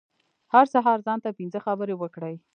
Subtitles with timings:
[0.53, 2.35] هر سهار ځان ته پنځه خبرې وکړئ.